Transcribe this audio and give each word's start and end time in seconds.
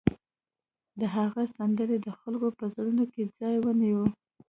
د 0.99 1.01
هغه 1.15 1.43
سندرې 1.55 1.97
د 2.01 2.07
خلکو 2.19 2.47
په 2.57 2.65
زړونو 2.73 3.03
کې 3.13 3.23
ځای 3.37 3.55
ونیو 3.61 4.03